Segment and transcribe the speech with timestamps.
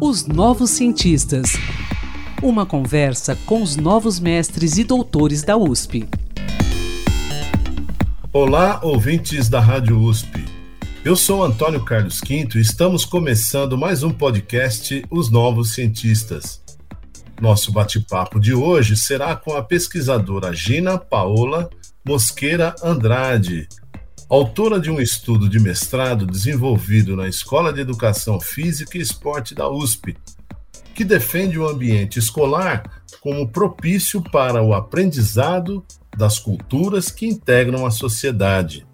[0.00, 1.52] Os Novos Cientistas.
[2.42, 6.08] Uma conversa com os novos mestres e doutores da USP.
[8.32, 10.44] Olá, ouvintes da Rádio USP.
[11.04, 16.62] Eu sou Antônio Carlos Quinto e estamos começando mais um podcast Os Novos Cientistas.
[17.40, 21.70] Nosso bate-papo de hoje será com a pesquisadora Gina Paola
[22.04, 23.68] Mosqueira Andrade,
[24.34, 29.68] autora de um estudo de mestrado desenvolvido na Escola de Educação Física e Esporte da
[29.68, 30.16] USP,
[30.94, 35.84] que defende o ambiente escolar como propício para o aprendizado
[36.16, 38.86] das culturas que integram a sociedade.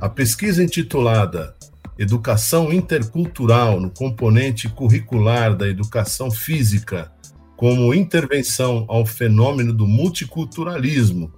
[0.00, 1.54] A pesquisa intitulada
[1.98, 7.12] Educação Intercultural no componente curricular da educação física
[7.58, 11.30] como intervenção ao fenômeno do multiculturalismo,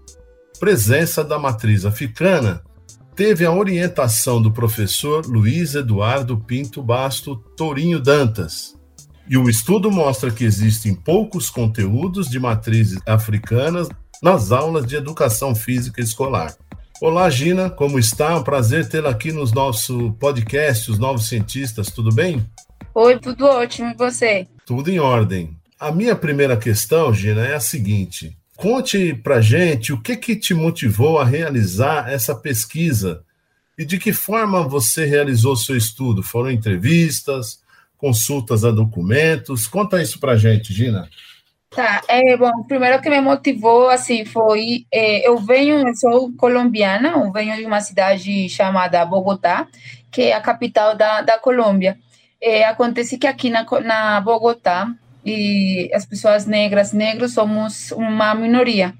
[0.61, 2.63] presença da matriz africana
[3.21, 8.75] teve a orientação do professor Luiz Eduardo Pinto Basto Tourinho Dantas.
[9.29, 13.91] E o estudo mostra que existem poucos conteúdos de matrizes africanas
[14.23, 16.57] nas aulas de educação física escolar.
[16.99, 18.35] Olá, Gina, como está?
[18.39, 22.43] Um prazer tê-la aqui no nosso podcast, Os Novos Cientistas, tudo bem?
[22.95, 24.49] Oi, tudo ótimo, e você?
[24.65, 25.55] Tudo em ordem.
[25.79, 30.53] A minha primeira questão, Gina, é a seguinte: Conte para gente o que, que te
[30.53, 33.25] motivou a realizar essa pesquisa
[33.79, 36.23] e de que forma você realizou seu estudo.
[36.23, 37.63] Foram entrevistas,
[37.97, 39.67] consultas a documentos?
[39.67, 41.09] Conta isso para gente, Gina.
[41.71, 47.13] Tá, é, bom, primeiro que me motivou, assim, foi, é, eu venho, eu sou colombiana,
[47.13, 49.69] eu venho de uma cidade chamada Bogotá,
[50.11, 51.97] que é a capital da, da Colômbia.
[52.39, 54.93] É, acontece que aqui na, na Bogotá,
[55.25, 58.95] e as pessoas negras, negros, somos uma minoria.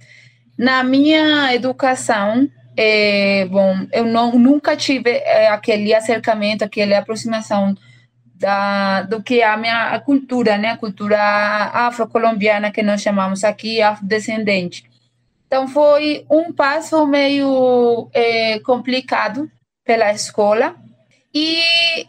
[0.59, 7.75] Na minha educação, é, bom, eu não, nunca tive é, aquele acercamento, aquela aproximação
[8.35, 10.71] da, do que é a minha a cultura, né?
[10.71, 14.85] A cultura afro-colombiana que nós chamamos aqui, afrodescendente.
[15.47, 19.51] Então, foi um passo meio é, complicado
[19.85, 20.77] pela escola.
[21.35, 21.63] E,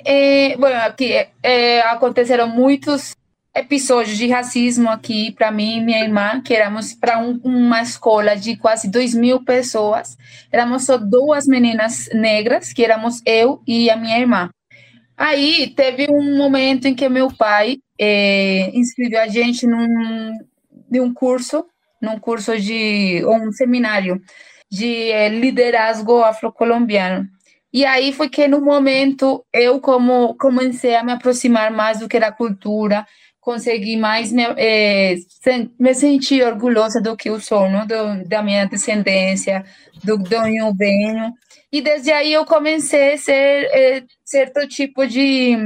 [0.06, 3.16] é, bom, aqui é, aconteceram muitos
[3.54, 8.36] episódios de racismo aqui para mim e minha irmã, que éramos para um, uma escola
[8.36, 10.18] de quase 2 mil pessoas.
[10.52, 14.50] Éramos só duas meninas negras, que éramos eu e a minha irmã.
[15.18, 20.32] Aí teve um momento em que meu pai é, inscreveu a gente num,
[20.90, 21.66] de um curso,
[22.02, 24.22] num curso de um seminário
[24.72, 27.28] de é, liderazgo afrocolombiano.
[27.74, 32.20] E aí foi que no momento eu como comecei a me aproximar mais do que
[32.20, 33.06] da cultura,
[33.42, 35.16] consegui mais me, é,
[35.78, 37.86] me sentir orgulhosa do que eu sou, não?
[37.86, 39.66] Do, da minha descendência,
[40.04, 41.34] do, do eu venho.
[41.72, 45.58] E desde aí eu comecei a ser é, certo tipo de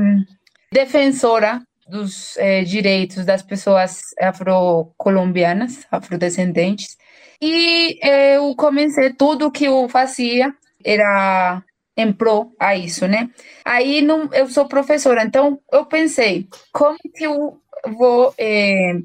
[0.71, 6.97] defensora dos é, direitos das pessoas afro-colombianas, afrodescendentes.
[7.41, 10.53] E eu comecei tudo que eu fazia
[10.83, 11.61] era
[11.97, 12.11] em
[12.59, 13.29] a isso, né?
[13.63, 17.57] Aí não, eu sou professora, então eu pensei, como que eu
[17.97, 18.97] vou é,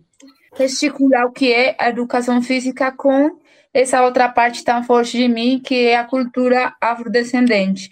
[1.25, 3.39] o que é a educação física com
[3.73, 7.89] essa outra parte tão forte de mim, que é a cultura afrodescendente.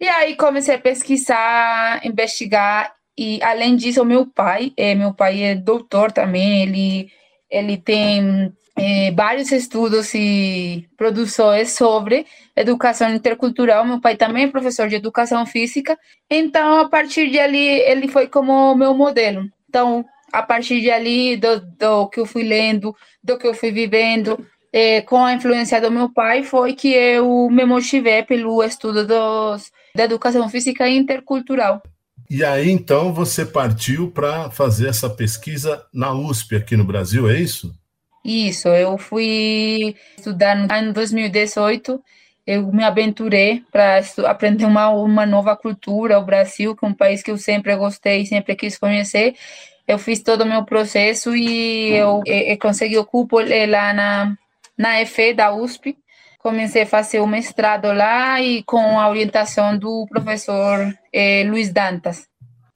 [0.00, 5.54] E aí comecei a pesquisar, investigar, e além disso, meu pai, é, meu pai é
[5.54, 7.12] doutor também, ele,
[7.50, 12.26] ele tem é, vários estudos e produções sobre
[12.56, 13.84] educação intercultural.
[13.84, 15.98] Meu pai também é professor de educação física,
[16.30, 19.48] então a partir de ali ele foi como meu modelo.
[19.68, 23.70] Então, a partir de ali, do, do que eu fui lendo, do que eu fui
[23.70, 29.06] vivendo, é, com a influência do meu pai, foi que eu me motivei pelo estudo
[29.06, 31.82] dos, da educação física intercultural.
[32.28, 37.36] E aí, então, você partiu para fazer essa pesquisa na USP aqui no Brasil, é
[37.36, 37.74] isso?
[38.24, 42.02] Isso, eu fui estudar no ano 2018,
[42.46, 47.22] eu me aventurei para aprender uma, uma nova cultura, o Brasil, que é um país
[47.22, 49.34] que eu sempre gostei, sempre quis conhecer,
[49.86, 54.36] eu fiz todo o meu processo e eu, eu consegui o cupo lá na,
[54.78, 55.96] na EFE da USP.
[56.38, 62.26] Comecei a fazer o mestrado lá e com a orientação do professor eh, Luiz Dantas.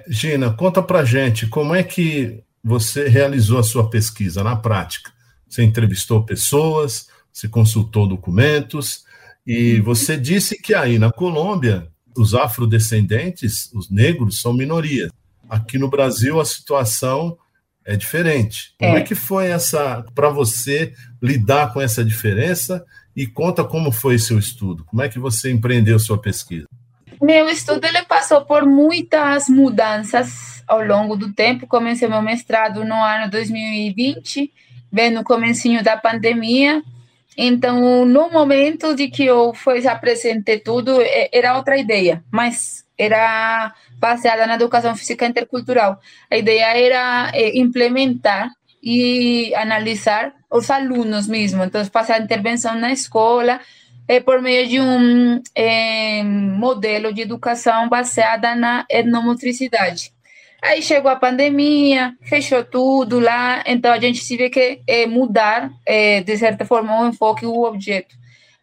[0.06, 5.13] Gina, conta pra gente como é que você realizou a sua pesquisa na prática.
[5.54, 9.04] Você entrevistou pessoas, você consultou documentos
[9.46, 11.86] e você disse que aí na Colômbia
[12.16, 15.10] os afrodescendentes, os negros, são minoria.
[15.48, 17.38] Aqui no Brasil a situação
[17.84, 18.74] é diferente.
[18.80, 20.92] Como é, é que foi essa para você
[21.22, 22.84] lidar com essa diferença
[23.14, 24.84] e conta como foi seu estudo?
[24.84, 26.66] Como é que você empreendeu sua pesquisa?
[27.22, 31.68] Meu estudo ele passou por muitas mudanças ao longo do tempo.
[31.68, 34.52] Comecei meu mestrado no ano 2020,
[34.94, 36.80] bem no comecinho da pandemia.
[37.36, 40.98] Então, no momento de que eu foi apresentei tudo,
[41.32, 45.98] era outra ideia, mas era baseada na educação física intercultural.
[46.30, 48.48] A ideia era é, implementar
[48.80, 51.64] e analisar os alunos mesmo.
[51.64, 53.60] Então, fazer a intervenção na escola
[54.06, 60.12] é, por meio de um é, modelo de educação baseada na etnomotricidade.
[60.64, 66.22] Aí chegou a pandemia, fechou tudo lá, então a gente tive que é, mudar, é,
[66.22, 68.16] de certa forma, o enfoque, o objeto.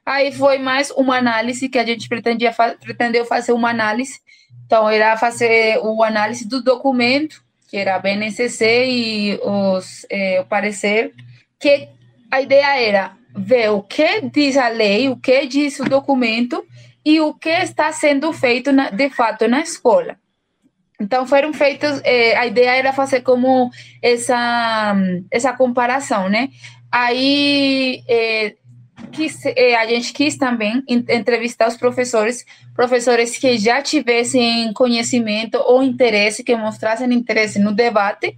[0.04, 4.20] Aí foi mais uma análise que a gente pretendia fa pretendeu fazer uma análise.
[4.66, 10.46] Então, era fazer o análise do documento, que era a BNCC e os, é, o
[10.46, 11.14] parecer,
[11.60, 11.88] que
[12.32, 16.66] a ideia era ver o que diz a lei, o que diz o documento
[17.06, 20.18] e o que está sendo feito na, de fato na escola.
[21.02, 23.72] Então foram feitos, eh, a ideia era fazer como
[24.02, 24.96] essa
[25.32, 26.50] essa comparação, né?
[26.92, 28.56] Aí eh,
[29.12, 32.46] quis, eh, a gente quis também entrevistar os professores,
[32.76, 38.38] professores que já tivessem conhecimento ou interesse, que mostrassem interesse no debate,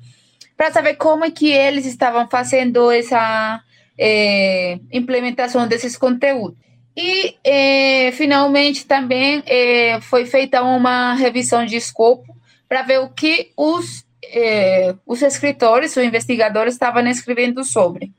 [0.55, 3.61] para saber como é que eles estavam fazendo essa
[3.97, 6.57] eh, implementação desses conteúdos.
[6.95, 12.33] E, eh, finalmente, também eh, foi feita uma revisão de escopo
[12.73, 18.11] para ver o que os, eh, os escritores, os investigadores estavam escrevendo sobre.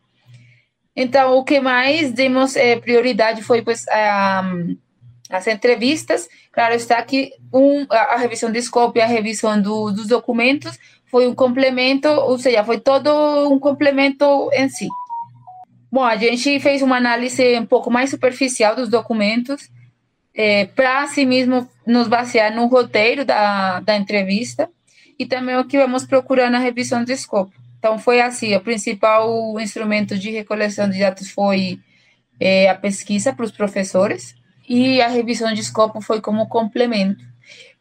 [0.95, 4.45] Então, o que mais demos eh, prioridade foi a,
[5.29, 6.29] as entrevistas.
[6.53, 10.79] Claro está que um, a, a revisão de escopo e a revisão do, dos documentos
[11.07, 13.11] foi um complemento, ou seja, foi todo
[13.51, 14.87] um complemento em si.
[15.91, 19.69] Bom, a gente fez uma análise um pouco mais superficial dos documentos,
[20.35, 24.69] é, para assim mesmo nos basear no roteiro da, da entrevista
[25.19, 27.53] e também o que vamos procurar na revisão do escopo.
[27.79, 31.79] Então, foi assim: o principal instrumento de recoleção de dados foi
[32.41, 34.35] é, a pesquisa para os professores,
[34.69, 37.23] e a revisão de escopo foi como complemento.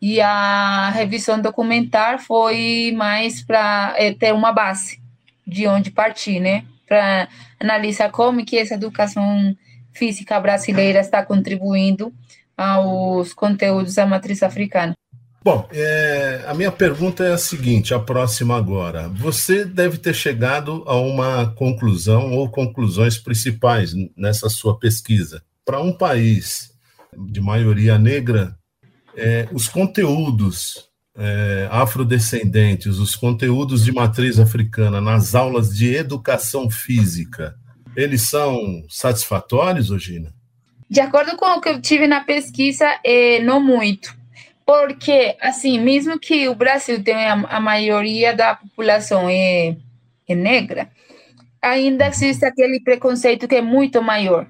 [0.02, 5.02] E a revisão documentar foi mais para é, ter uma base
[5.48, 6.66] de onde partir, né?
[6.86, 7.30] Para
[7.60, 9.56] analisar como que essa educação
[9.94, 12.14] física brasileira está contribuindo
[12.58, 14.94] aos conteúdos da matriz africana.
[15.44, 19.10] Bom, é, a minha pergunta é a seguinte, a próxima agora.
[19.10, 25.44] Você deve ter chegado a uma conclusão ou conclusões principais nessa sua pesquisa.
[25.66, 26.72] Para um país
[27.28, 28.58] de maioria negra,
[29.18, 30.86] é, os conteúdos
[31.16, 37.54] é, afrodescendentes, os conteúdos de matriz africana nas aulas de educação física,
[37.98, 40.34] eles são satisfatórios, Ogina?
[40.94, 44.16] De acordo com o que eu tive na pesquisa, é, não muito.
[44.64, 49.76] Porque, assim, mesmo que o Brasil tenha a, maioria da população é,
[50.30, 50.88] é negra,
[51.60, 54.46] ainda existe aquele preconceito que é muito maior.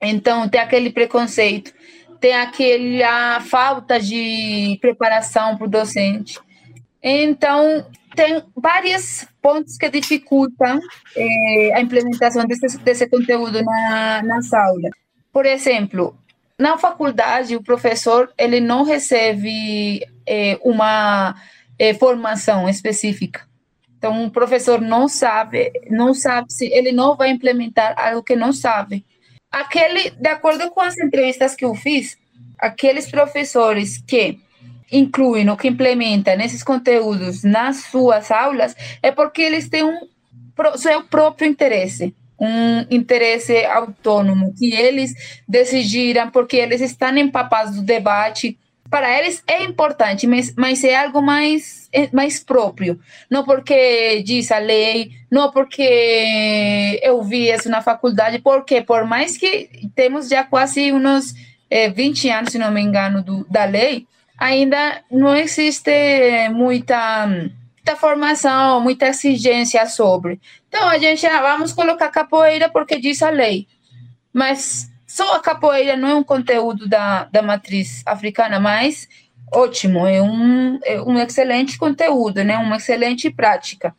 [0.00, 1.70] Então, tem aquele preconceito,
[2.18, 6.40] tem aquela falta de preparação para o docente.
[7.02, 10.80] Então, tem vários pontos que dificultam
[11.14, 15.03] é, a implementação desse, desse conteúdo na, nas aulas.
[15.34, 16.16] Por exemplo,
[16.56, 21.34] na faculdade, o professor ele não recebe é, uma
[21.76, 23.44] é, formação específica.
[23.98, 28.52] Então, o professor não sabe, não sabe se ele não vai implementar algo que não
[28.52, 29.04] sabe.
[29.50, 32.16] Aquele, de acordo com as entrevistas que eu fiz,
[32.56, 34.38] aqueles professores que
[34.92, 40.06] incluem ou que implementam esses conteúdos nas suas aulas é porque eles têm um
[40.76, 45.14] seu próprio interesse um interesse autônomo, que eles
[45.48, 48.58] decidiram, porque eles estão empapados do debate.
[48.90, 53.00] Para eles é importante, mas, mas é algo mais, é mais próprio.
[53.30, 59.36] Não porque diz a lei, não porque eu vi isso na faculdade, porque por mais
[59.36, 61.34] que temos já quase uns
[61.70, 64.06] é, 20 anos, se não me engano, do, da lei,
[64.38, 65.90] ainda não existe
[66.50, 67.26] muita
[67.84, 70.40] muita formação, muita exigência sobre.
[70.68, 73.68] Então, a gente, ah, vamos colocar capoeira porque diz a lei.
[74.32, 79.06] Mas só a capoeira não é um conteúdo da, da matriz africana, mas
[79.52, 82.56] ótimo, é um, é um excelente conteúdo, né?
[82.56, 83.94] Uma excelente prática.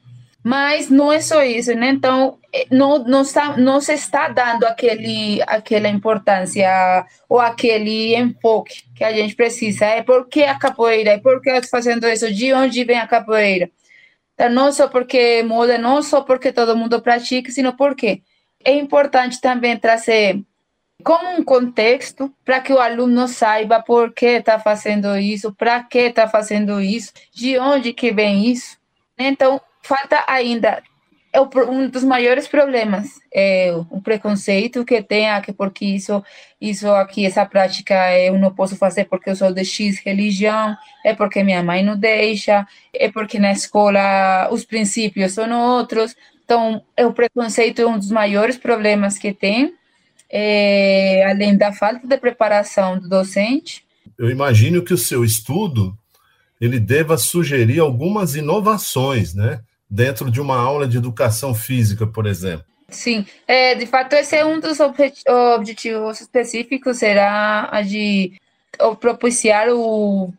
[0.48, 1.90] Mas não é só isso, né?
[1.90, 8.84] Então, é, não, não, está, não se está dando aquele, aquela importância ou aquele enfoque
[8.96, 9.86] que a gente precisa.
[9.86, 11.14] É por que a capoeira?
[11.14, 12.32] É por que eu estou fazendo isso?
[12.32, 13.72] De onde vem a capoeira?
[14.36, 18.22] Então, não só porque moda, não só porque todo mundo pratica, sino porque
[18.64, 20.44] é importante também trazer
[21.04, 25.98] como um contexto para que o aluno saiba por que está fazendo isso, para que
[25.98, 28.78] está fazendo isso, de onde que vem isso.
[29.18, 30.82] Então, falta ainda
[31.36, 36.24] é um dos maiores problemas é o preconceito que tem aqui porque isso
[36.62, 41.14] isso aqui essa prática eu não posso fazer porque eu sou de X religião é
[41.14, 46.16] porque minha mãe não deixa é porque na escola os princípios são outros.
[46.46, 49.74] Então é o preconceito é um dos maiores problemas que tem
[50.30, 53.84] é, além da falta de preparação do docente.
[54.18, 55.98] Eu imagino que o seu estudo
[56.62, 62.66] ele deva sugerir algumas inovações né dentro de uma aula de educação física, por exemplo.
[62.90, 68.34] Sim, é, de fato, esse é um dos objetivos específicos, será a de
[69.00, 70.32] propiciar o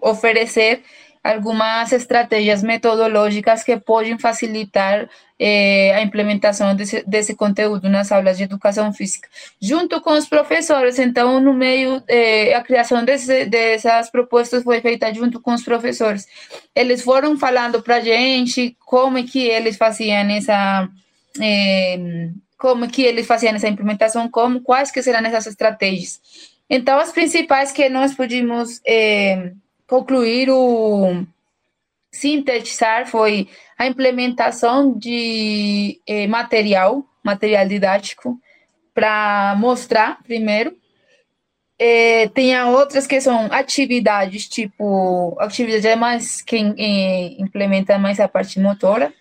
[0.00, 0.82] oferecer
[1.22, 8.44] algumas estratégias metodológicas que podem facilitar eh, a implementação desse, desse, conteúdo nas aulas de
[8.44, 9.28] educação física,
[9.60, 10.98] junto com os professores.
[10.98, 16.26] Então, no meio, eh, a criação desse, dessas propostas foi feita junto com os professores.
[16.74, 20.88] Eles foram falando para a gente como é que eles faziam essa.
[21.40, 26.20] Eh, como que eles faziam essa implementação, como, quais que serão essas estratégias.
[26.70, 29.52] Então, as principais que nós pudimos eh,
[29.86, 31.24] concluir o
[32.12, 33.48] sintetizar foi
[33.78, 38.38] a implementação de eh, material, material didático,
[38.94, 40.76] para mostrar primeiro.
[41.78, 48.28] Eh, tem outras que são atividades, tipo, atividade é mais quem eh, implementa mais a
[48.28, 49.12] parte motora,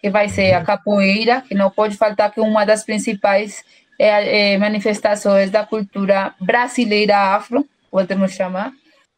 [0.00, 0.64] que vai ser a uhum.
[0.64, 3.64] capoeira, que não pode faltar que uma das principais
[3.98, 8.72] é, é, manifestações da cultura brasileira afro, podemos chamar